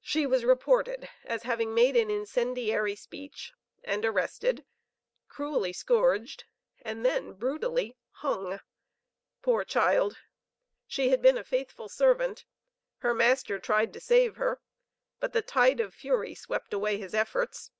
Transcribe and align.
She 0.00 0.26
was 0.28 0.44
reported 0.44 1.08
as 1.24 1.42
having 1.42 1.74
made 1.74 1.96
an 1.96 2.08
incendiary 2.08 2.94
speech 2.94 3.52
and 3.82 4.04
arrested, 4.04 4.64
cruelly 5.26 5.72
scourged, 5.72 6.44
and 6.82 7.04
then 7.04 7.32
brutally 7.32 7.96
hung. 8.12 8.60
Poor 9.42 9.64
child! 9.64 10.18
she 10.86 11.08
had 11.08 11.20
been 11.20 11.36
a 11.36 11.42
faithful 11.42 11.88
servant 11.88 12.44
her 12.98 13.12
master 13.12 13.58
tried 13.58 13.92
to 13.94 14.00
save 14.00 14.36
her, 14.36 14.60
but 15.18 15.32
the 15.32 15.42
tide 15.42 15.80
of 15.80 15.94
fury 15.94 16.36
swept 16.36 16.72
away 16.72 16.98
his 16.98 17.12
efforts. 17.12 17.72